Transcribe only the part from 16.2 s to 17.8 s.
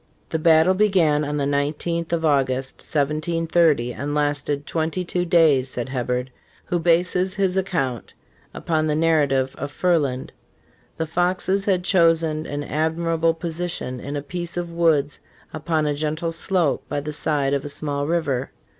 slope by the side of a